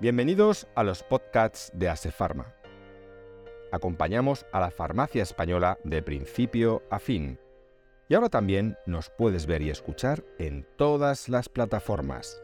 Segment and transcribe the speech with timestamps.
[0.00, 2.54] Bienvenidos a los podcasts de Asefarma.
[3.72, 7.36] Acompañamos a la farmacia española de principio a fin.
[8.08, 12.40] Y ahora también nos puedes ver y escuchar en todas las plataformas.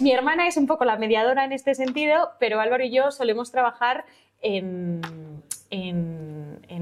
[0.00, 3.50] Mi hermana es un poco la mediadora en este sentido, pero Álvaro y yo solemos
[3.50, 4.04] trabajar
[4.40, 4.87] en,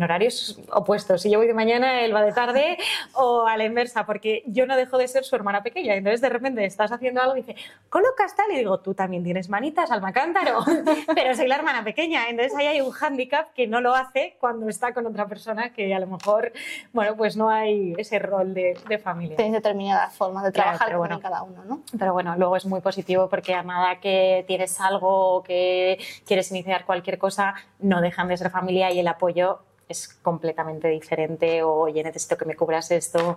[0.06, 1.22] horarios opuestos.
[1.22, 2.78] Si yo voy de mañana, él va de tarde
[3.12, 5.94] o a la inversa, porque yo no dejo de ser su hermana pequeña.
[5.94, 7.56] Entonces, de repente estás haciendo algo y dice,
[7.90, 10.64] colocas tal, y digo, tú también tienes manitas, alma cántaro,
[11.14, 12.28] pero soy la hermana pequeña.
[12.28, 15.94] Entonces, ahí hay un hándicap que no lo hace cuando está con otra persona que
[15.94, 16.52] a lo mejor,
[16.92, 19.36] bueno, pues no hay ese rol de, familia.
[19.36, 21.82] Tienes determinadas formas de trabajar con bueno, cada uno, ¿no?
[21.98, 26.86] Pero bueno, luego es muy positivo porque a nada que tienes algo que quieres iniciar
[26.86, 32.02] cualquier cosa, no dejan de ser familia y el apoyo es completamente diferente o, oye,
[32.02, 33.36] necesito que me cubras esto.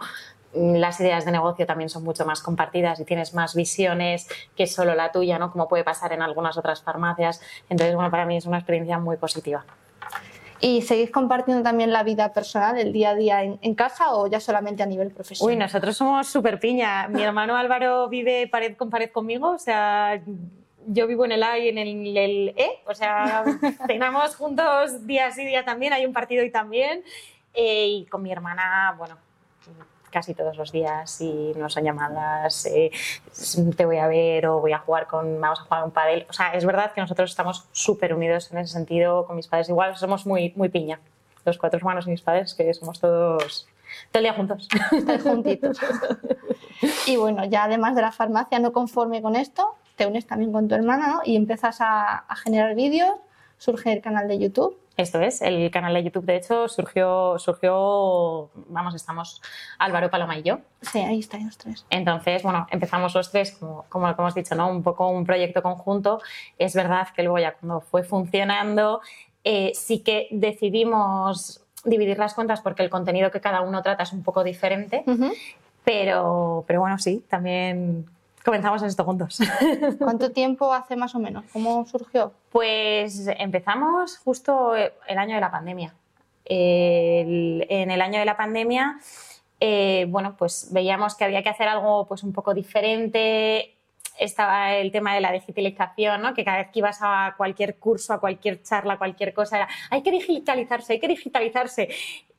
[0.54, 4.96] Las ideas de negocio también son mucho más compartidas y tienes más visiones que solo
[4.96, 5.52] la tuya, ¿no?
[5.52, 7.42] Como puede pasar en algunas otras farmacias.
[7.70, 9.66] Entonces, bueno, para mí es una experiencia muy positiva.
[10.62, 14.42] ¿Y seguís compartiendo también la vida personal, el día a día en, casa o ya
[14.42, 15.54] solamente a nivel profesional?
[15.54, 17.08] Uy, nosotros somos súper piña.
[17.08, 20.22] Mi hermano Álvaro vive pared con pared conmigo, o sea,
[20.88, 23.44] yo vivo en el A y en el, E, o sea,
[23.88, 27.03] cenamos juntos día sí, día también, hay un partido y también,
[27.53, 29.17] eh, y con mi hermana, bueno,
[30.09, 32.91] casi todos los días y no son llamadas, eh,
[33.75, 36.25] te voy a ver o voy a jugar con, vamos a jugar un padel.
[36.29, 39.70] O sea, es verdad que nosotros estamos súper unidos en ese sentido con mis padres.
[39.70, 40.99] Igual somos muy, muy piña,
[41.46, 43.67] los cuatro hermanos y mis padres, que somos todos
[44.11, 44.67] todo el día juntos.
[45.23, 45.79] juntitos.
[47.08, 50.69] Y bueno, ya además de la farmacia, no conforme con esto, te unes también con
[50.69, 51.22] tu hermana ¿no?
[51.25, 53.11] y empiezas a, generar vídeos,
[53.57, 54.79] surge el canal de YouTube.
[54.96, 59.41] Esto es, el canal de YouTube de hecho surgió, surgió vamos, estamos
[59.78, 60.59] Álvaro, Paloma y yo.
[60.81, 61.85] Sí, ahí estáis los tres.
[61.90, 64.72] Entonces, bueno, empezamos los tres, como, como hemos dicho, ¿no?
[64.72, 66.22] un poco un proyecto conjunto.
[66.57, 69.01] Es verdad que luego ya cuando fue funcionando,
[69.43, 74.13] eh, sí que decidimos dividir las cuentas porque el contenido que cada uno trata es
[74.13, 75.03] un poco diferente,
[75.84, 78.05] pero, pero bueno, sí, también
[78.44, 79.40] comenzamos en esto juntos.
[80.00, 81.46] ¿Cuánto tiempo hace más o menos?
[81.53, 82.34] ¿Cómo surgió?
[82.52, 85.94] Pues empezamos justo el año de la pandemia.
[86.46, 88.97] en el año de la pandemia,
[89.59, 93.76] eh, bueno, pues veíamos que había que hacer algo pues un poco diferente.
[94.18, 96.34] Estaba el tema de la digitalización, ¿no?
[96.34, 99.70] que cada vez que ibas a cualquier curso, a cualquier charla, a cualquier cosa, era,
[99.90, 101.90] hay que digitalizarse, hay que digitalizarse.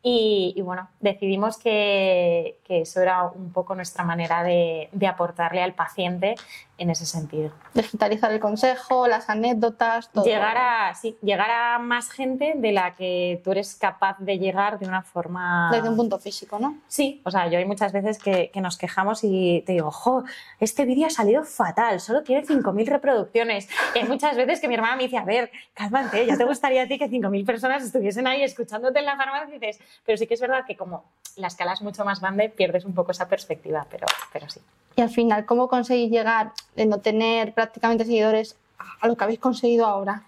[0.03, 6.37] Y, bueno, decidimos que, eso era un poco nuestra manera de, aportarle al paciente
[6.81, 7.53] en ese sentido.
[7.75, 10.25] Digitalizar el consejo, las anécdotas, todo.
[10.25, 14.79] Llegar a, sí, llegar a más gente de la que tú eres capaz de llegar
[14.79, 15.71] de una forma...
[15.71, 16.79] Desde un punto físico, ¿no?
[16.89, 20.25] Sí, o sea, yo hay muchas veces que, nos quejamos y te digo, jo,
[20.59, 23.69] este vídeo ha salido fatal, solo tiene 5.000 reproducciones.
[23.95, 26.83] Y hay muchas veces que mi hermana me dice, a ver, cálmate, ya te gustaría
[26.83, 30.27] a ti que 5.000 personas estuviesen ahí escuchándote en la farmacia y dices, pero sí
[30.27, 31.05] que es verdad que como
[31.37, 34.61] la escala es mucho más grande, pierdes un poco esa perspectiva, pero, pero sí.
[34.97, 38.57] Y al final, ¿cómo conseguís llegar de no tener prácticamente seguidores
[39.01, 40.23] a lo que habéis conseguido ahora?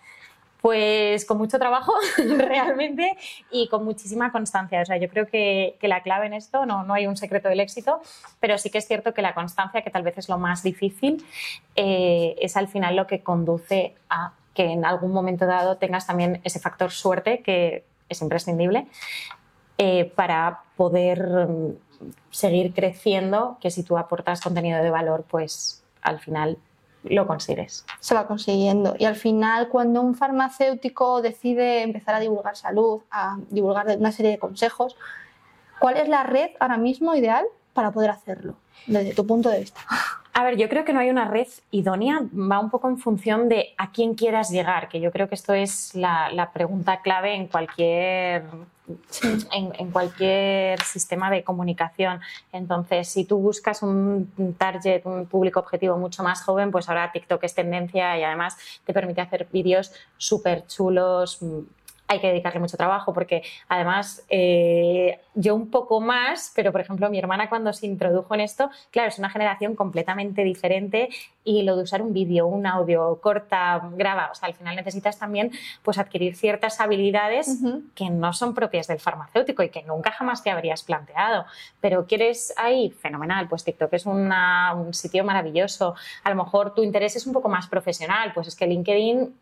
[0.60, 3.16] Pues con mucho trabajo, realmente,
[3.50, 4.82] y con muchísima constancia.
[4.82, 7.60] O sea, yo creo que, la clave en esto, no, no, hay un secreto del
[7.60, 8.02] éxito,
[8.38, 11.24] pero sí que es cierto que la constancia, que tal vez es lo más difícil,
[11.74, 16.42] eh, es al final lo que conduce a que en algún momento dado tengas también
[16.44, 18.86] ese factor suerte que es imprescindible
[19.78, 21.76] eh, para poder mm,
[22.30, 26.58] seguir creciendo, que si tú aportas contenido de valor, pues al final
[27.04, 27.84] lo consigues.
[28.00, 28.94] Se va consiguiendo.
[28.98, 34.32] Y al final, cuando un farmacéutico decide empezar a divulgar salud, a divulgar una serie
[34.32, 34.96] de consejos,
[35.80, 38.54] ¿cuál es la red ahora mismo ideal para poder hacerlo,
[38.86, 39.80] desde tu punto de vista?
[40.34, 43.50] A ver, yo creo que no hay una red idónea, va un poco en función
[43.50, 47.48] de a quién quieras llegar, que yo creo que esto es la, pregunta clave en
[47.48, 48.44] cualquier,
[49.52, 52.20] en, cualquier sistema de comunicación.
[52.50, 57.44] Entonces, si tú buscas un target, un público objetivo mucho más joven, pues ahora TikTok
[57.44, 58.56] es tendencia y además
[58.86, 61.40] te permite hacer vídeos súper chulos
[62.08, 67.08] hay que dedicarle mucho trabajo porque además eh, yo un poco más, pero por ejemplo
[67.08, 71.08] mi hermana cuando se introdujo en esto, claro, es una generación completamente diferente
[71.44, 75.18] y lo de usar un vídeo, un audio, corta, graba, o sea, al final necesitas
[75.18, 75.50] también
[75.82, 77.58] pues adquirir ciertas habilidades
[77.94, 81.46] que no son propias del farmacéutico y que nunca jamás te habrías planteado,
[81.80, 84.30] pero quieres ahí, fenomenal, pues TikTok es un
[84.92, 88.66] sitio maravilloso, a lo mejor tu interés es un poco más profesional, pues es que
[88.66, 89.34] LinkedIn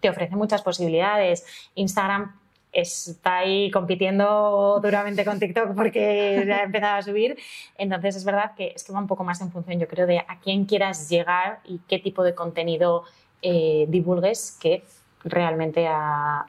[0.00, 1.44] te ofrece muchas posibilidades.
[1.74, 2.40] Instagram
[2.72, 7.38] está ahí compitiendo duramente con TikTok porque ha empezado a subir.
[7.78, 10.18] Entonces es verdad que es que va un poco más en función, yo creo, de
[10.18, 13.04] a quién quieras llegar y qué tipo de contenido
[13.42, 14.84] eh, divulgues que
[15.24, 16.46] realmente a,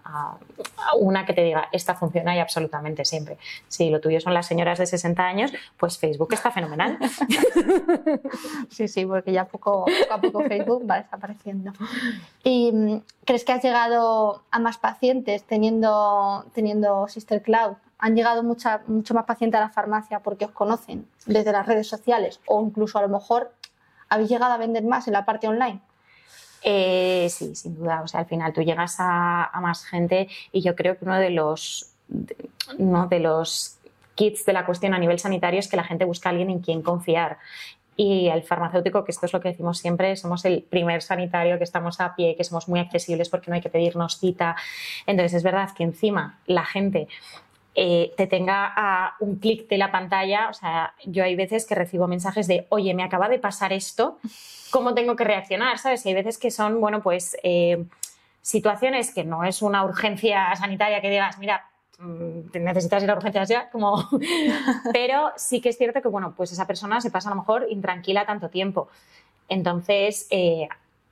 [1.00, 3.38] una que te diga, esta funciona y absolutamente siempre.
[3.68, 6.97] Si lo tuyo son las señoras de 60 años, pues Facebook está fenomenal.
[8.69, 11.71] Sí, sí, porque ya poco, poco a poco Facebook va desapareciendo.
[12.44, 17.75] ¿Y crees que has llegado a más pacientes teniendo, teniendo Sister Cloud?
[18.00, 21.88] ¿Han llegado mucha, mucho más pacientes a la farmacia porque os conocen desde las redes
[21.88, 23.51] sociales o incluso a lo mejor
[24.09, 25.81] habéis llegado a vender más en la parte online?
[26.63, 28.01] Eh, sí, sin duda.
[28.03, 31.31] O sea, al final tú llegas a, más gente y yo creo que uno de
[31.31, 31.93] los,
[32.77, 33.77] uno de los
[34.15, 36.59] kits de la cuestión a nivel sanitario es que la gente busca a alguien en
[36.59, 37.37] quien confiar.
[37.97, 41.63] Y el farmacéutico, que esto es lo que decimos siempre, somos el primer sanitario que
[41.63, 44.55] estamos a pie, que somos muy accesibles porque no hay que pedirnos cita.
[45.05, 47.07] Entonces es verdad que encima la gente
[47.73, 50.49] eh, te tenga a un clic de la pantalla.
[50.49, 54.17] O sea, yo hay veces que recibo mensajes de, oye, me acaba de pasar esto,
[54.71, 55.77] ¿cómo tengo que reaccionar?
[55.77, 56.05] ¿Sabes?
[56.05, 57.83] Y hay veces que son, bueno, pues eh,
[58.41, 63.47] situaciones que no es una urgencia sanitaria que digas, mira, mm, necesitas ir a urgencias
[63.47, 64.07] ya, como...
[64.93, 67.67] pero sí que es cierto que, bueno, pues esa persona se pasa a lo mejor
[67.69, 68.89] intranquila tanto tiempo.
[69.47, 70.67] Entonces, eh,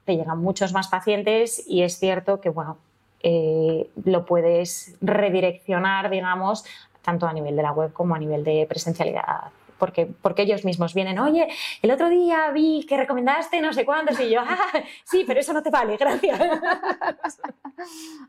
[0.06, 2.78] te llegan muchos más pacientes y es cierto que, bueno,
[3.22, 6.66] eh, lo puedes redireccionar, digamos,
[7.02, 9.52] tanto a nivel de la web como a nivel de presencialidad.
[9.78, 11.48] Porque, porque ellos mismos vienen, oye,
[11.82, 14.58] el otro día vi que recomendaste no sé cuántos y yo, ah,
[15.06, 16.38] sí, pero eso no te vale, gracias.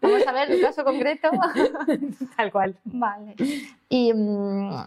[0.01, 1.29] Vamos a ver el caso concreto.
[2.37, 2.77] Tal cual.
[2.85, 3.35] Vale.
[3.89, 4.85] Y, mm,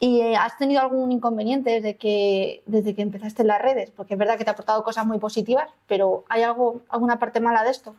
[0.00, 3.90] ¿Y eh, has tenido algún inconveniente desde que, desde que empezaste en las redes?
[3.90, 7.40] Porque es verdad que te ha aportado cosas muy positivas, pero ¿hay algo, alguna parte
[7.40, 7.96] mala de esto?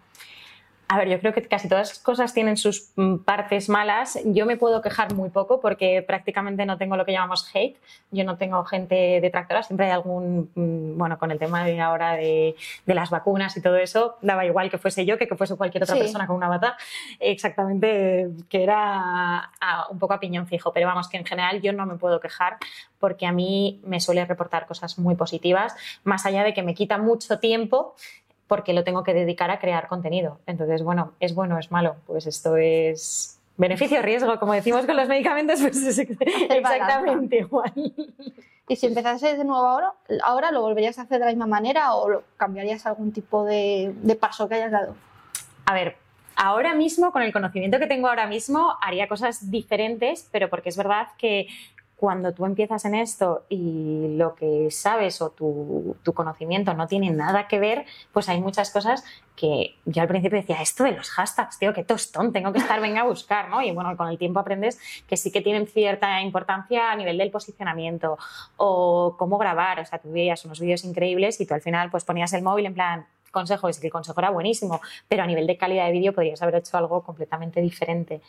[0.91, 4.17] A ver, yo creo que casi todas las cosas tienen sus mm, partes malas.
[4.25, 7.77] Yo me puedo quejar muy poco porque prácticamente no tengo lo que llamamos hate.
[8.09, 9.61] Yo no tengo gente detractora.
[9.61, 12.55] Siempre hay algún, mm, bueno, con el tema de ahora de,
[12.87, 15.83] de las vacunas y todo eso, daba igual que fuese yo que que fuese cualquier
[15.83, 16.75] otra persona con una bata.
[17.19, 19.51] Exactamente, que era
[19.91, 20.73] un poco a piñón fijo.
[20.73, 22.57] Pero vamos, que en general yo no me puedo quejar
[22.97, 26.97] porque a mí me suele reportar cosas muy positivas, más allá de que me quita
[26.97, 27.95] mucho tiempo
[28.49, 30.39] porque lo tengo que dedicar a crear contenido.
[30.47, 31.97] Entonces, bueno, es bueno, es malo.
[32.07, 37.71] Pues esto es beneficio-riesgo, como decimos con los medicamentos, pues es exactamente igual.
[38.67, 41.93] ¿Y si empezases de nuevo ahora, ahora lo volverías a hacer de la misma manera
[41.93, 44.95] o cambiarías algún tipo de, de paso que hayas dado?
[45.67, 45.95] A ver,
[46.35, 50.77] ahora mismo, con el conocimiento que tengo ahora mismo, haría cosas diferentes, pero porque es
[50.77, 51.47] verdad que
[51.99, 57.47] cuando tú empiezas en esto y lo que sabes o tu, conocimiento no tiene nada
[57.49, 59.03] que ver, pues hay muchas cosas
[59.35, 62.79] que yo al principio decía, esto de los hashtags, tío, qué tostón, tengo que estar,
[62.79, 63.61] venga a buscar, ¿no?
[63.61, 67.31] Y bueno, con el tiempo aprendes que sí que tienen cierta importancia a nivel del
[67.31, 68.17] posicionamiento
[68.55, 72.05] o cómo grabar, o sea, tú veías unos vídeos increíbles y tú al final pues
[72.05, 74.79] ponías el móvil en plan, consejo, es que el consejo era buenísimo,
[75.09, 78.21] pero a nivel de calidad de vídeo podrías haber hecho algo completamente diferente.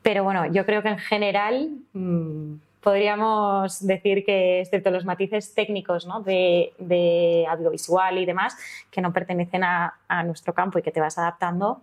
[0.00, 1.70] Pero bueno, yo creo que en general...
[1.92, 6.20] Mmm, podríamos decir que, excepto los matices técnicos ¿no?
[6.20, 8.56] de, audiovisual y demás,
[8.90, 11.80] que no pertenecen a, nuestro campo y que te vas adaptando,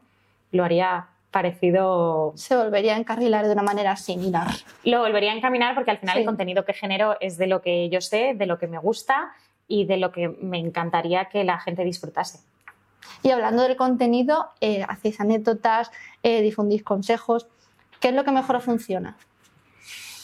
[0.51, 2.33] lo haría parecido.
[2.35, 4.47] Se volvería a encarrilar de una manera similar.
[4.83, 7.89] Lo volvería a encaminar porque al final el contenido que genero es de lo que
[7.89, 9.31] yo sé, de lo que me gusta
[9.67, 12.39] y de lo que me encantaría que la gente disfrutase.
[13.23, 15.91] Y hablando del contenido, eh, hacéis anécdotas,
[16.23, 17.47] eh, difundís consejos.
[17.99, 19.17] ¿Qué es lo que mejor funciona?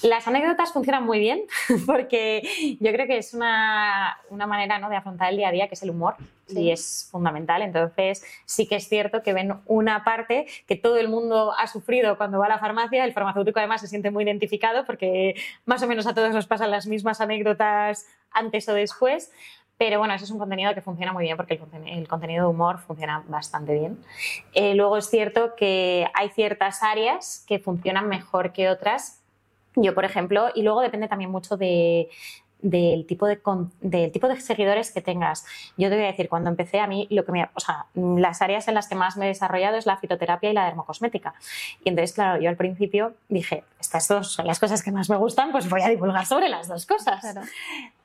[0.01, 1.43] Las anécdotas funcionan muy bien
[1.85, 4.89] porque yo creo que es una, manera ¿no?
[4.89, 6.15] de afrontar el día a día, que es el humor,
[6.47, 7.61] y es fundamental.
[7.61, 12.17] Entonces, sí que es cierto que ven una parte que todo el mundo ha sufrido
[12.17, 13.03] cuando va a la farmacia.
[13.03, 15.35] El farmacéutico además se siente muy identificado porque
[15.65, 19.31] más o menos a todos nos pasan las mismas anécdotas antes o después.
[19.77, 22.79] Pero bueno, eso es un contenido que funciona muy bien porque el, contenido de humor
[22.79, 23.97] funciona bastante bien.
[24.53, 29.24] Eh, luego es cierto que hay ciertas áreas que funcionan mejor que otras
[29.75, 32.09] yo, por ejemplo, y luego depende también mucho de,
[32.61, 33.39] del tipo de,
[33.81, 35.45] del tipo de seguidores que tengas.
[35.77, 38.41] Yo te voy a decir, cuando empecé a mí, lo que me, o sea, las
[38.41, 41.33] áreas en las que más me he desarrollado es la fitoterapia y la dermocosmética.
[41.83, 45.17] Y entonces, claro, yo al principio dije, estas dos son las cosas que más me
[45.17, 47.23] gustan, pues voy a divulgar sobre las dos cosas.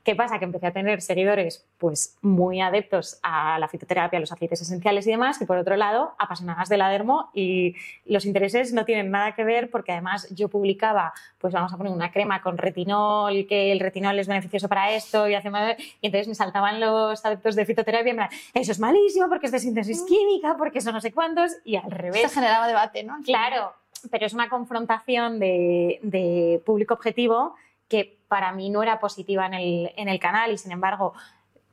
[0.02, 0.38] ¿Qué pasa?
[0.38, 5.06] Que empecé a tener seguidores pues muy adeptos a la fitoterapia, a los aceites esenciales
[5.06, 7.74] y demás, y por otro lado, apasionadas de la dermo y
[8.06, 11.92] los intereses no tienen nada que ver porque además yo publicaba, pues vamos a poner
[11.92, 16.06] una crema con retinol, que el retinol es beneficioso para esto y hace mal, y
[16.06, 19.58] entonces me saltaban los adeptos de fitoterapia y me eso es malísimo porque es de
[19.58, 20.06] síntesis mm.
[20.06, 22.22] química, porque eso no sé cuántos, y al revés.
[22.22, 23.18] Se generaba debate, ¿no?
[23.24, 23.74] Claro,
[24.10, 27.54] pero es una confrontación de, de público objetivo
[27.88, 31.14] que para mí no era positiva en el, en el canal y sin embargo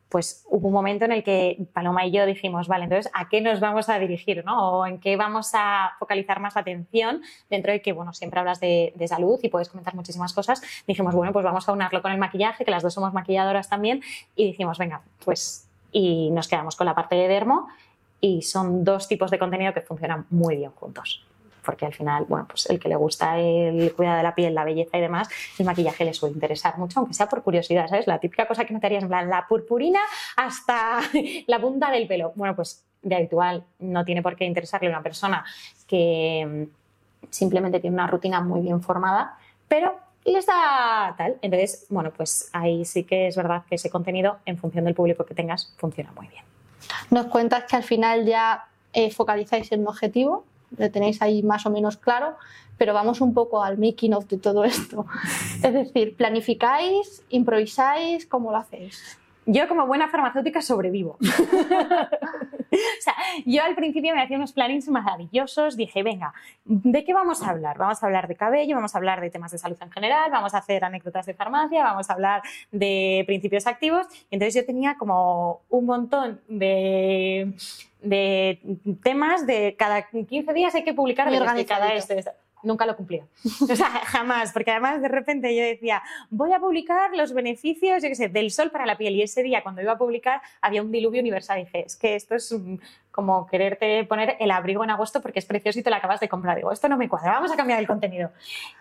[0.10, 3.42] pues hubo un momento en el que Paloma y yo dijimos, vale, entonces, ¿a qué
[3.42, 4.44] nos vamos a dirigir?
[4.46, 4.80] ¿no?
[4.80, 7.22] ¿O en qué vamos a focalizar más atención?
[7.50, 10.62] Dentro de que, bueno, siempre hablas de, de, salud y puedes comentar muchísimas cosas.
[10.88, 14.02] Dijimos, bueno, pues vamos a unarlo con el maquillaje, que las dos somos maquilladoras también,
[14.36, 17.68] y dijimos, venga, pues, y nos quedamos con la parte de dermo,
[18.22, 21.28] y son dos tipos de contenido que funcionan muy bien juntos
[21.68, 24.64] porque al final, bueno, pues el que le gusta el cuidado de la piel, la
[24.64, 25.28] belleza y demás,
[25.60, 28.08] el maquillaje le suele interesar mucho, aunque sea por curiosidad, ¿sabes?
[28.08, 30.00] La típica cosa que no te en plan la purpurina
[30.38, 31.02] hasta
[31.48, 32.32] la punta del pelo.
[32.36, 35.44] Bueno, pues de habitual no tiene por qué interesarle a una persona
[35.86, 39.94] que mm, simplemente tiene una rutina muy bien formada, pero
[40.24, 41.36] les da tal.
[41.42, 45.26] Entonces, bueno, pues ahí sí que es verdad que ese contenido, en función del público
[45.26, 46.46] que tengas, funciona muy bien.
[47.10, 50.46] Nos cuentas que al final ya eh, focalizáis en un objetivo,
[50.78, 52.36] lo tenéis ahí más o menos claro,
[52.78, 55.06] pero vamos un poco al making of de todo esto.
[55.64, 59.18] Es decir, planificáis, improvisáis, ¿cómo lo hacéis?
[59.50, 61.18] Yo como buena farmacéutica sobrevivo.
[61.22, 61.26] o
[63.00, 63.14] sea,
[63.46, 66.34] yo al principio me hacía unos plannings maravillosos, dije, venga,
[66.66, 67.78] ¿de qué vamos a hablar?
[67.78, 70.54] Vamos a hablar de cabello, vamos a hablar de temas de salud en general, vamos
[70.54, 74.06] a hacer anécdotas de farmacia, vamos a hablar de principios activos.
[74.30, 77.54] Y entonces yo tenía como un montón de,
[78.02, 78.60] de
[79.02, 82.22] temas de cada 15 días hay que publicar de cada este,
[82.64, 83.26] nunca lo cumplía.
[83.62, 88.10] O sea, jamás, porque además de repente yo decía, voy a publicar los beneficios, yo
[88.10, 89.16] qué sé, del sol para la piel.
[89.16, 91.60] Y ese día, cuando iba a publicar, había un diluvio universal.
[91.60, 92.54] Y dije, es que esto es
[93.18, 96.30] como quererte poner el abrigo en agosto porque es precioso y te lo acabas de
[96.30, 96.56] comprar.
[96.56, 98.30] Digo, esto no me cuadra, vamos a cambiar el contenido.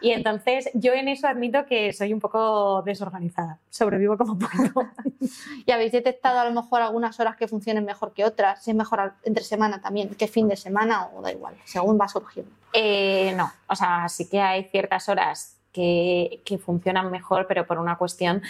[0.03, 3.59] Y entonces yo en eso admito que soy un poco desorganizada.
[3.71, 4.91] Sobrevivo como puedo.
[5.65, 8.63] ¿Y habéis detectado a lo mejor algunas horas que funcionen mejor que otras?
[8.63, 12.07] Si es mejor entre semana también, que fin de semana o da igual, según va
[12.07, 12.53] surgiendo.
[12.75, 17.79] Eh, no, o sea, sí que hay ciertas horas que, que funcionan mejor, pero por
[17.79, 18.43] una cuestión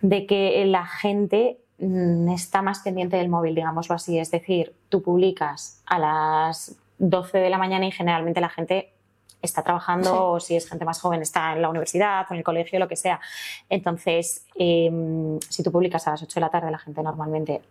[0.00, 4.18] de que la gente está más pendiente del móvil, digámoslo así.
[4.18, 8.92] Es decir, tú publicas a las 12 de la mañana y generalmente la gente
[9.40, 12.44] está trabajando o si es gente más joven está en la universidad o en el
[12.44, 13.20] colegio, lo que sea.
[13.68, 17.62] Entonces, em, si tú publicas a las 8 de la tarde, la gente normalmente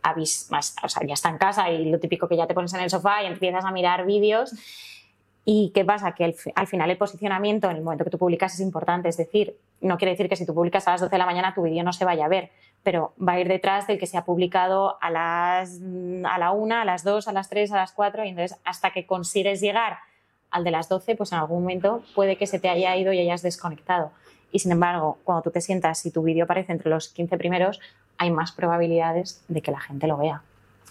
[0.50, 2.82] más, o sea, ya está en casa y lo típico que ya te pones en
[2.82, 4.54] el sofá y empiezas a mirar vídeos.
[5.50, 6.12] ¿Y qué pasa?
[6.12, 9.08] Que al final el posicionamiento en el momento que tú publicas es importante.
[9.08, 11.54] Es decir, no quiere decir que si tú publicas a las 12 de la mañana
[11.54, 12.52] tu vídeo no se vaya a ver,
[12.84, 15.80] pero va a ir detrás del que se ha publicado a, las,
[16.26, 18.92] a la 1, a las 2, a las 3, a las 4 y entonces hasta
[18.92, 20.00] que consigues llegar
[20.52, 23.20] al de las 12, pues en algún momento puede que se te haya ido y
[23.20, 24.12] hayas desconectado.
[24.52, 27.80] Y sin embargo, cuando tú te sientas y tu vídeo aparece entre los 15 primeros,
[28.18, 30.42] hay más probabilidades de que la gente lo vea.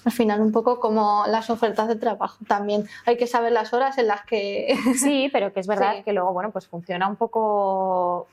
[0.07, 2.89] Al final, un poco como las ofertas de trabajo también.
[3.07, 4.79] Hay que saber las horas en las que.
[4.97, 8.29] Sí, pero que es verdad que luego, bueno, pues funciona un poco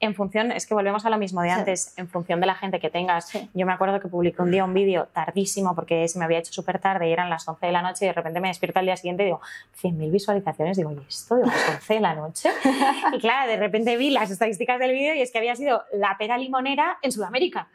[0.00, 2.80] en función, es que volvemos a lo mismo de antes, en función de la gente
[2.80, 3.30] que tengas.
[3.52, 6.52] Yo me acuerdo que publiqué un día un vídeo tardísimo porque se me había hecho
[6.52, 8.86] súper tarde y eran las 11 de la noche y de repente me despierto al
[8.86, 9.40] día siguiente y digo,
[9.82, 10.76] 100.000 visualizaciones.
[10.78, 11.36] Digo, ¿y esto?
[11.36, 12.50] de las 11 de la noche.
[13.12, 16.16] y claro, de repente vi las estadísticas del vídeo y es que había sido la
[16.18, 17.68] pera limonera en Sudamérica.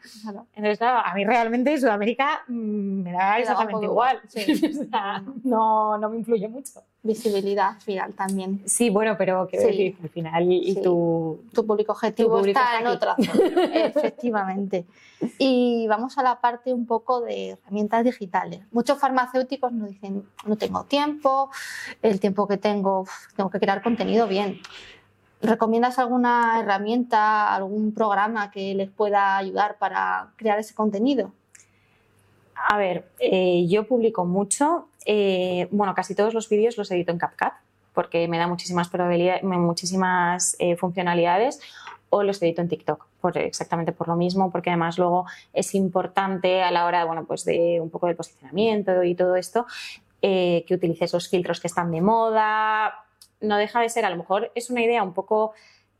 [0.55, 4.19] Entonces, claro, a mí realmente Sudamérica mm, me da exactamente igual.
[5.43, 8.61] no, no me influye mucho visibilidad final también.
[8.65, 13.15] Sí, bueno, pero que decir, al final y tu, tu, público objetivo está, en otra
[13.73, 14.85] efectivamente.
[15.37, 18.61] Y vamos a la parte un poco de herramientas digitales.
[18.71, 21.49] Muchos farmacéuticos nos dicen, no tengo tiempo,
[22.01, 23.05] el tiempo que tengo,
[23.35, 24.59] tengo que crear contenido bien.
[25.41, 31.31] ¿Recomiendas alguna herramienta, algún programa que les pueda ayudar para crear ese contenido?
[32.55, 34.87] A ver, eh, yo publico mucho.
[35.05, 37.53] Eh, bueno, casi todos los vídeos los edito en CapCut
[37.95, 41.59] porque me da muchísimas probabilidades, muchísimas eh, funcionalidades
[42.15, 46.63] o los edito en TikTok, por, exactamente por lo mismo, porque además luego es importante
[46.63, 49.65] a la hora bueno, pues de un poco del posicionamiento y todo esto,
[50.21, 52.93] que utilices los filtros que están de moda.
[53.41, 55.53] No deja de ser, a lo mejor es una idea un poco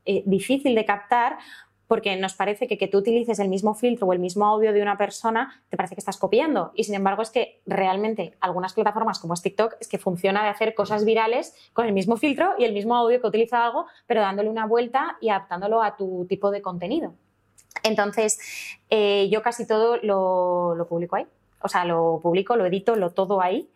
[0.04, 1.38] difícil de captar,
[1.86, 4.82] porque nos parece que que tú utilices el mismo filtro o el mismo audio de
[4.82, 6.72] una persona te parece que estás copiando.
[6.74, 10.50] Y sin embargo es que realmente algunas plataformas como es TikTok es que funciona de
[10.50, 14.20] hacer cosas virales con el mismo filtro y el mismo audio que utiliza algo, pero
[14.20, 17.14] dándole una vuelta y adaptándolo a tu tipo de contenido.
[17.82, 18.38] Entonces,
[18.90, 21.26] eh, yo casi todo lo, lo publico ahí
[21.66, 23.68] o sea, lo publico, lo edito, lo todo ahí,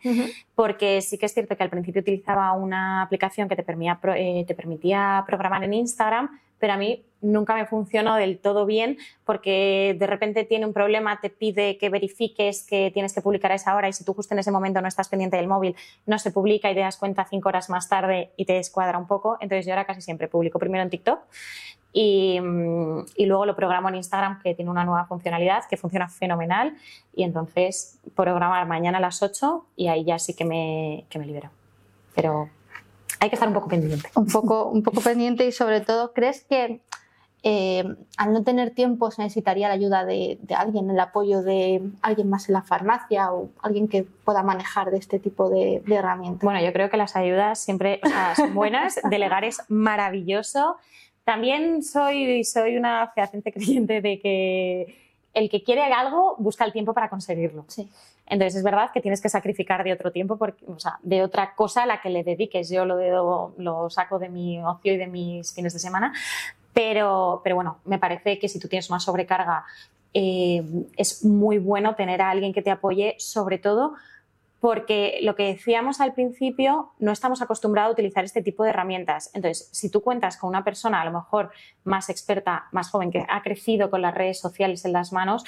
[0.55, 4.45] porque sí que es cierto que al principio utilizaba una aplicación que te permitía, eh,
[4.47, 9.97] te permitía programar en Instagram, pero a mí nunca me funcionó del todo bien porque
[9.99, 13.75] de repente tiene un problema, te pide que verifiques que tienes que publicar a esa
[13.75, 15.75] hora y si tú justo en ese momento no estás pendiente del móvil,
[16.07, 19.07] no se publica y te das cuenta cinco horas más tarde y te descuadra un
[19.07, 19.39] poco.
[19.41, 21.21] Entonces yo ahora casi siempre publico primero en TikTok
[21.93, 22.39] y,
[23.17, 26.77] y, luego lo programo en Instagram que tiene una nueva funcionalidad que funciona fenomenal
[27.15, 31.27] y entonces programar mañana a las 8 y ahí ya sí que me, que me
[31.27, 31.51] libero.
[32.15, 32.49] Pero
[33.19, 34.09] hay que estar un poco pendiente.
[34.15, 36.81] Un poco, un poco pendiente y sobre todo, ¿crees que
[37.43, 37.85] eh,
[38.19, 42.49] al no tener tiempo se necesitaría la ayuda de, alguien, el apoyo de alguien más
[42.49, 46.43] en la farmacia o alguien que pueda manejar de este tipo de, herramientas?
[46.43, 48.01] Bueno, yo creo que las ayudas siempre
[48.37, 50.77] son buenas, delegar es maravilloso.
[51.31, 54.97] También soy, soy una fehaciente creyente de que
[55.33, 57.65] el que quiere algo busca el tiempo para conseguirlo.
[57.69, 57.89] Sí.
[58.27, 61.55] Entonces es verdad que tienes que sacrificar de otro tiempo, porque, o sea, de otra
[61.55, 62.69] cosa a la que le dediques.
[62.69, 66.13] Yo lo, lo saco de mi ocio y de mis fines de semana,
[66.73, 69.65] pero, pero bueno, me parece que si tú tienes una sobrecarga,
[70.13, 70.65] eh,
[70.97, 73.95] es muy bueno tener a alguien que te apoye, sobre todo
[74.61, 79.31] porque lo que decíamos al principio, no estamos acostumbrados a utilizar este tipo de herramientas.
[79.33, 81.51] Entonces, si tú cuentas con una persona a lo mejor
[81.85, 85.45] más experta, más joven, que ha crecido con las redes sociales en las manos,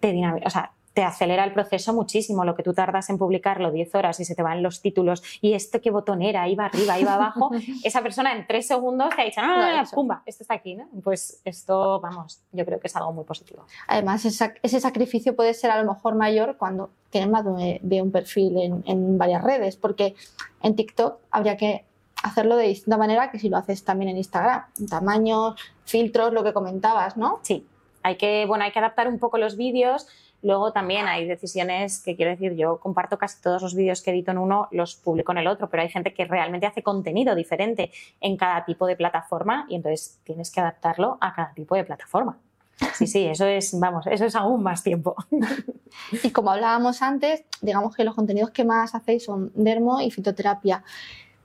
[0.00, 0.12] te
[0.44, 2.44] o sea, te acelera el proceso muchísimo.
[2.44, 5.54] Lo que tú tardas en publicarlo 10 horas y se te van los títulos y
[5.54, 7.50] esto qué botonera, iba arriba, iba abajo,
[7.84, 10.88] esa persona en tres segundos te ha dicho, no, pumba, esto está aquí, ¿no?
[11.02, 13.64] Pues esto, vamos, yo creo que es algo muy positivo.
[13.88, 18.58] Además, ese sacrificio puede ser a lo mejor mayor cuando tienes más de un perfil
[18.58, 20.14] en, en varias redes, porque
[20.62, 21.84] en TikTok habría que
[22.22, 24.64] hacerlo de distinta manera que si lo haces también en Instagram.
[24.88, 27.40] Tamaños, filtros, lo que comentabas, ¿no?
[27.42, 27.66] Sí,
[28.02, 30.06] hay que, bueno, hay que adaptar un poco los vídeos.
[30.42, 34.32] Luego también hay decisiones que quiero decir, yo comparto casi todos los vídeos que edito
[34.32, 37.90] en uno, los publico en el otro, pero hay gente que realmente hace contenido diferente
[38.20, 42.38] en cada tipo de plataforma y entonces tienes que adaptarlo a cada tipo de plataforma.
[42.94, 45.16] Sí, sí, eso es, vamos, eso es aún más tiempo.
[46.24, 50.82] Y como hablábamos antes, digamos que los contenidos que más hacéis son dermo y fitoterapia.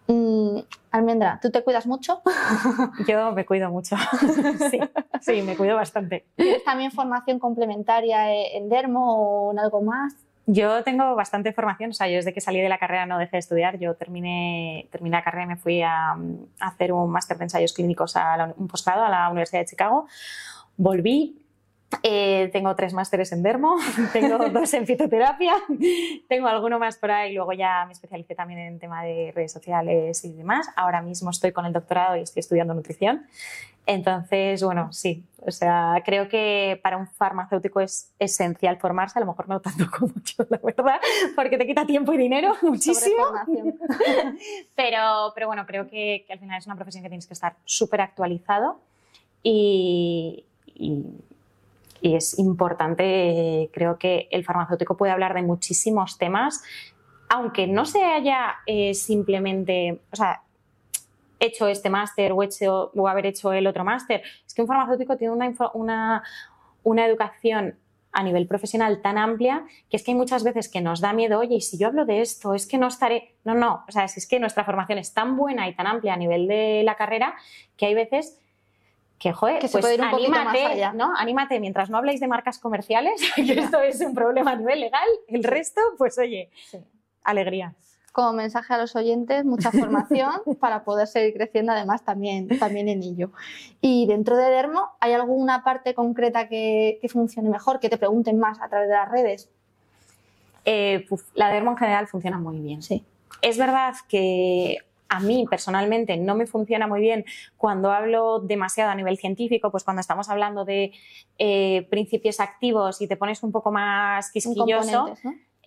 [0.07, 0.59] Mm,
[0.91, 2.21] Almendra, ¿tú te cuidas mucho?
[3.07, 3.95] Yo me cuido mucho.
[4.71, 4.79] Sí,
[5.21, 6.25] sí, me cuido bastante.
[6.35, 10.13] ¿Tienes también formación complementaria en dermo o en algo más?
[10.45, 13.33] Yo tengo bastante formación, o sea, yo desde que salí de la carrera no dejé
[13.35, 16.17] de estudiar, yo terminé, terminé la carrera y me fui a, a
[16.61, 20.07] hacer un máster de ensayos clínicos, a la- un posgrado a la Universidad de Chicago,
[20.77, 21.37] volví,
[22.04, 23.76] eh, tengo tres másteres en dermo,
[24.13, 25.54] tengo dos en fitoterapia,
[26.28, 30.23] tengo alguno más por ahí, luego ya me especialicé también en tema de redes sociales
[30.26, 33.26] y demás, ahora mismo estoy con el doctorado y estoy estudiando nutrición.
[33.89, 39.28] Entonces, bueno, sí, o sea, creo que para un farmacéutico es esencial formarse, a lo
[39.28, 41.00] mejor no tanto como yo, la verdad,
[41.38, 43.23] porque te quita tiempo y dinero muchísimo.
[44.76, 47.56] Pero, pero bueno, creo que, que al final es una profesión que tienes que estar
[47.63, 48.82] súper actualizado
[49.41, 51.06] y, y-
[52.01, 56.63] y es importante, eh, creo que el farmacéutico puede hablar de muchísimos temas,
[57.29, 60.43] aunque no se haya eh, simplemente, o sea,
[61.39, 64.21] hecho este máster o, hecho, o haber hecho el otro máster.
[64.45, 66.23] Es que un farmacéutico tiene una, una,
[66.83, 67.77] una educación
[68.12, 71.39] a nivel profesional tan amplia que es que hay muchas veces que nos da miedo,
[71.39, 73.36] oye, y si yo hablo de esto, es que no estaré.
[73.43, 76.17] No, no, o sea, es que nuestra formación es tan buena y tan amplia a
[76.17, 77.36] nivel de la carrera
[77.75, 78.39] que hay veces
[79.19, 80.93] que, joder, Que se pues puede ir un más allá.
[80.93, 81.12] ¿no?
[81.17, 85.08] Anímate mientras no habléis de marcas comerciales, que esto es un problema a nivel legal,
[85.27, 86.80] el resto, pues oye, Sí.
[87.23, 87.73] alegría.
[88.12, 93.03] Como mensaje a los oyentes, mucha formación para poder seguir creciendo además también, también en
[93.03, 93.32] ello.
[93.80, 98.39] Y dentro de Dermo, ¿hay alguna parte concreta que, que funcione mejor, que te pregunten
[98.39, 99.49] más a través de las redes?
[100.65, 102.82] Eh, la dermo en general funciona muy bien.
[102.82, 103.06] Sí.
[103.41, 108.95] Es verdad que a mí personalmente no me funciona muy bien cuando hablo demasiado a
[108.95, 110.91] nivel científico, pues cuando estamos hablando de
[111.37, 115.15] eh, principios activos y te pones un poco más quisquilloso.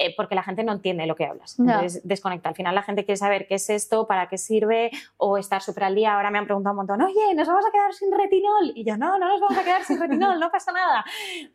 [0.03, 1.59] Eh, porque la gente no entiende lo que hablas.
[1.59, 2.49] Entonces desconecta.
[2.49, 5.85] Al final la gente quiere saber qué es esto, para qué sirve o estar súper
[5.85, 6.15] al día.
[6.15, 8.73] Ahora me han preguntado un montón, oye, ¿nos vamos a quedar sin retinol?
[8.75, 11.05] Y yo, no, no nos vamos a quedar sin retinol, no pasa nada.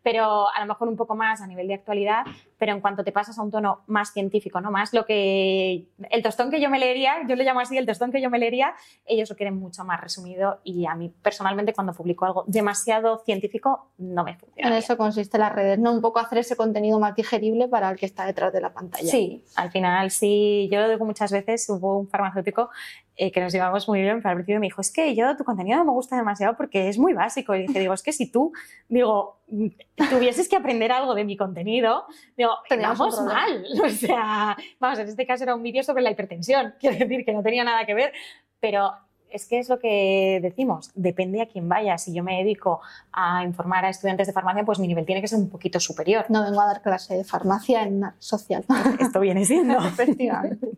[0.04, 2.24] Pero a lo mejor un poco más a nivel de actualidad,
[2.60, 4.70] pero en cuanto te pasas a un tono más científico, ¿no?
[4.70, 5.88] Más lo que...
[6.12, 8.38] El tostón que yo me leería, yo le llamo así, el tostón que yo me
[8.38, 13.24] leería, ellos lo quieren mucho más resumido y a mí personalmente cuando publico algo demasiado
[13.26, 14.70] científico no me funciona.
[14.70, 15.92] En eso consiste las redes, ¿no?
[15.92, 19.10] Un poco hacer ese contenido más digerible para el que está detrás de la pantalla.
[19.10, 22.70] Sí, al final sí, yo lo digo muchas veces, hubo un farmacéutico
[23.18, 25.46] eh, que nos llevamos muy bien, pero al principio me dijo, es que yo tu
[25.46, 27.56] contenido no me gusta demasiado porque es muy básico.
[27.56, 28.52] Y dije, digo, es que si tú,
[28.90, 29.68] digo, mm,
[30.10, 33.66] tuvieses que aprender algo de mi contenido, digo, vamos mal.
[33.86, 37.32] O sea, vamos, en este caso era un vídeo sobre la hipertensión, quiero decir que
[37.32, 38.12] no tenía nada que ver,
[38.60, 38.92] pero
[39.36, 41.98] es que es lo que decimos, depende a quién vaya.
[41.98, 45.28] Si yo me dedico a informar a estudiantes de farmacia, pues mi nivel tiene que
[45.28, 46.26] ser un poquito superior.
[46.30, 48.66] No vengo a dar clase de farmacia en una social.
[49.00, 49.78] Esto viene siendo.
[49.86, 50.70] Efectivamente.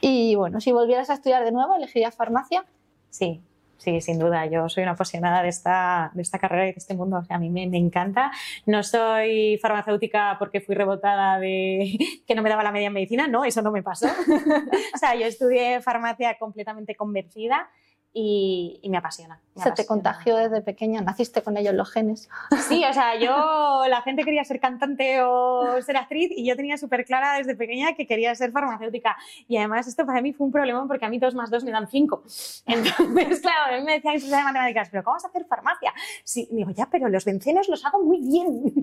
[0.00, 2.64] Y bueno, si volvieras a estudiar de nuevo, ¿elegirías farmacia?
[3.08, 3.40] Sí,
[3.82, 4.46] sí, sin duda.
[4.46, 7.18] Yo soy una apasionada de esta, de esta carrera y de este mundo.
[7.18, 8.30] O sea, a mí me, me encanta.
[8.66, 13.26] No soy farmacéutica porque fui rebotada de que no me daba la media en medicina.
[13.26, 14.06] No, eso no me pasó.
[14.94, 17.68] o sea, yo estudié farmacia completamente convencida
[18.14, 19.40] y, y me apasiona.
[19.54, 22.28] me Se te contagió desde pequeña, naciste con ellos los genes.
[22.68, 26.76] Sí, o sea, yo, la gente quería ser cantante o ser actriz y yo tenía
[26.76, 29.16] súper clara desde pequeña que quería ser farmacéutica.
[29.48, 31.70] Y además esto para mí fue un problema porque a mí dos más dos me
[31.70, 32.22] dan cinco.
[32.66, 35.44] Entonces, claro, a mí me decía mi profesora de matemáticas, pero ¿cómo vas a hacer
[35.46, 35.92] farmacia?
[36.24, 38.74] Sí, digo, ya, pero los bencenos los hago muy bien.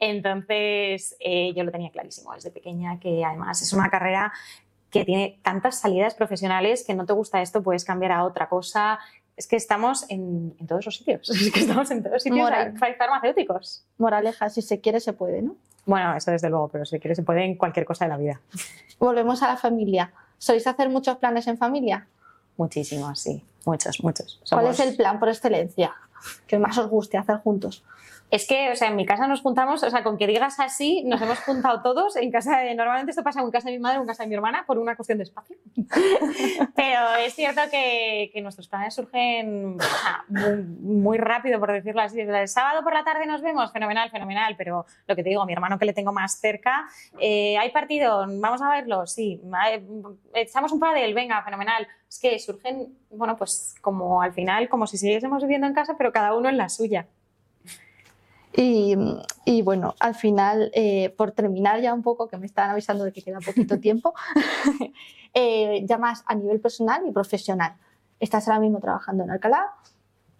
[0.00, 4.32] Entonces, eh, yo lo tenía clarísimo desde pequeña que además es una carrera
[4.92, 8.98] que tiene tantas salidas profesionales que no te gusta esto, puedes cambiar a otra cosa.
[9.36, 11.30] Es que estamos en, en todos los sitios.
[11.30, 12.74] Es que estamos en todos los sitios Moral.
[12.98, 13.84] farmacéuticos.
[13.96, 15.56] Moraleja, si se quiere, se puede, ¿no?
[15.86, 18.40] Bueno, eso desde luego, pero si quieres se puede en cualquier cosa de la vida.
[19.00, 20.12] Volvemos a la familia.
[20.36, 22.06] ¿Sois hacer muchos planes en familia?
[22.58, 23.42] Muchísimos, sí.
[23.64, 24.42] Muchos, muchos.
[24.48, 25.94] ¿Cuál es el plan por excelencia
[26.46, 27.82] que más os guste hacer juntos?
[28.32, 31.04] Es que, o sea, en mi casa nos juntamos, o sea, con que digas así,
[31.04, 32.16] nos hemos juntado todos.
[32.16, 34.64] En casa normalmente esto pasa en casa de mi madre en casa de mi hermana
[34.66, 35.54] por una cuestión de espacio.
[36.74, 39.76] Pero es cierto que, nuestros planes surgen
[40.80, 42.20] muy, rápido, por decirlo así.
[42.20, 44.54] El sábado por la tarde nos vemos, fenomenal, fenomenal.
[44.56, 46.88] Pero lo que te digo, mi hermano que le tengo más cerca,
[47.20, 48.24] eh, ¿hay partido?
[48.26, 49.06] ¿Vamos a verlo?
[49.06, 49.42] Sí.
[50.32, 51.12] ¿Echamos un pádel?
[51.12, 51.86] Venga, fenomenal.
[52.08, 56.12] Es que surgen, bueno, pues como al final, como si siguiésemos viviendo en casa, pero
[56.12, 57.06] cada uno en la suya.
[58.54, 63.12] Y, bueno, al final, eh, por terminar ya un poco, que me están avisando de
[63.12, 64.14] que queda poquito tiempo,
[65.34, 67.74] eh, ya más a nivel personal y profesional.
[68.20, 69.72] Estás ahora mismo trabajando en Alcalá.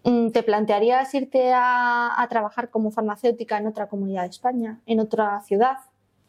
[0.03, 5.41] Mm, ¿Te plantearías irte a trabajar como farmacéutica en otra comunidad de España, en otra
[5.41, 5.77] ciudad?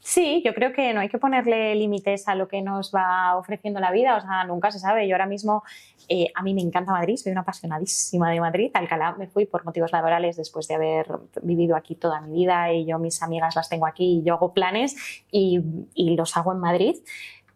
[0.07, 3.81] Sí, yo creo que no hay que ponerle límites a lo que nos va ofreciendo
[3.81, 5.09] la vida, o sea, nunca se sabe.
[5.09, 5.65] Yo ahora mismo,
[6.11, 8.71] eh, a mí me encanta Madrid, soy una apasionadísima de Madrid.
[8.75, 11.07] Alcalá me fui por motivos laborales después de haber
[11.43, 14.53] vivido aquí toda mi vida y yo mis amigas las tengo aquí y yo hago
[14.53, 14.95] planes
[15.33, 15.63] y,
[15.95, 16.97] y los hago en Madrid.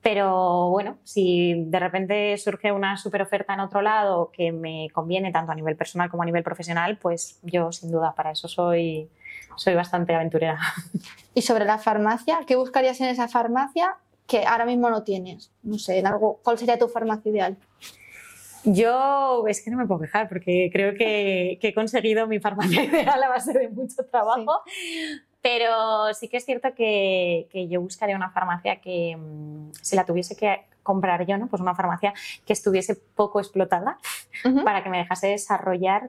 [0.03, 5.33] Pero bueno, si de repente surge una super oferta en otro lado que me conviene
[5.33, 9.09] tanto a nivel personal como a nivel profesional, pues yo sin duda para eso soy,
[9.57, 10.59] soy bastante aventurera.
[11.35, 13.95] Y sobre la farmacia, ¿qué buscarías en esa farmacia
[14.27, 15.53] que ahora mismo no tienes?
[15.63, 17.57] No sé, en algo, ¿cuál sería tu farmacia ideal?
[18.65, 23.23] Yo es que no me puedo quejar porque creo que, he conseguido mi farmacia ideal
[23.23, 24.63] a base de mucho trabajo,
[25.41, 30.37] pero sí que es cierto que, yo buscaría una farmacia que mm, si la tuviese
[30.37, 31.49] que comprar yo, ¿no?
[31.49, 32.15] pues una farmacia
[32.47, 33.99] que estuviese poco explotada
[34.65, 36.09] para que me dejase desarrollar,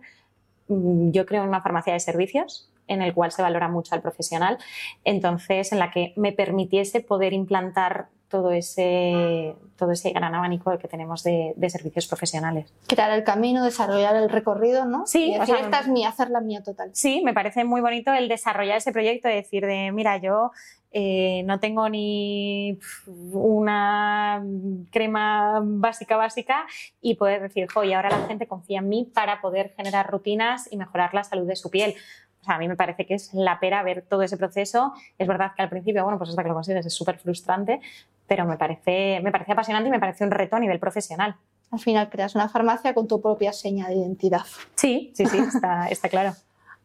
[0.67, 4.57] mm, yo creo, una farmacia de servicios en el cual se valora mucho al profesional,
[5.03, 10.87] entonces en la que me permitiese poder implantar todo ese, todo ese gran abanico que
[10.87, 12.71] tenemos de, servicios profesionales.
[12.87, 15.05] Crear el camino, desarrollar el recorrido, ¿no?
[15.05, 16.91] Sí, o sea, esta es mía, hacer la mía total.
[16.93, 20.51] Sí, me parece muy bonito el desarrollar ese proyecto, de decir de, mira, yo
[20.91, 24.43] eh, no tengo ni una
[24.91, 26.65] crema básica básica
[27.01, 30.77] y poder decir, y ahora la gente confía en mí para poder generar rutinas y
[30.77, 31.95] mejorar la salud de su piel.
[32.41, 34.93] O sea, a mí me parece que es la pera ver todo ese proceso.
[35.17, 37.81] Es verdad que al principio, bueno, pues hasta que lo consigues es súper frustrante,
[38.29, 41.35] pero me parece, me parece apasionante y me parece un reto a nivel profesional.
[41.71, 44.43] Al final creas una farmacia con tu propia seña de identidad.
[44.75, 46.33] Sí, sí, sí, está, está claro.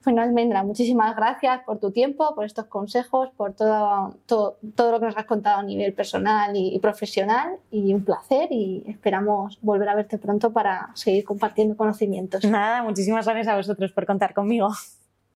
[0.05, 5.01] Bueno, Almendra, muchísimas gracias por tu tiempo, por estos consejos, por todo, todo, todo, lo
[5.01, 7.57] que nos has contado a nivel personal y, y, profesional.
[7.71, 12.45] Y un placer y esperamos volver a verte pronto para seguir compartiendo conocimientos.
[12.45, 14.69] Nada, muchísimas gracias a vosotros por contar conmigo.